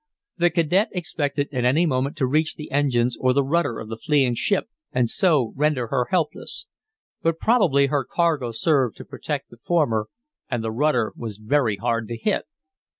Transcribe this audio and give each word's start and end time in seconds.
The 0.39 0.49
cadet 0.49 0.89
expected 0.93 1.47
at 1.51 1.63
any 1.63 1.85
moment 1.85 2.17
to 2.17 2.25
reach 2.25 2.55
the 2.55 2.71
engines 2.71 3.15
or 3.19 3.33
the 3.33 3.43
rudder 3.43 3.77
of 3.79 3.87
the 3.87 3.97
fleeing 3.99 4.33
ship, 4.33 4.67
and 4.91 5.07
so 5.07 5.53
render 5.55 5.89
her 5.89 6.07
helpless. 6.09 6.65
But 7.21 7.37
probably 7.37 7.85
her 7.85 8.03
cargo 8.03 8.51
served 8.51 8.97
to 8.97 9.05
protect 9.05 9.51
the 9.51 9.57
former, 9.57 10.07
and 10.49 10.63
the 10.63 10.71
rudder 10.71 11.13
was 11.15 11.37
very 11.37 11.75
hard 11.75 12.07
to 12.07 12.17
hit. 12.17 12.45